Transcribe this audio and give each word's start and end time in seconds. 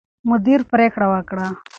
مدیر 0.29 0.61
پرېکړه 0.71 1.07
وکړه. 1.13 1.45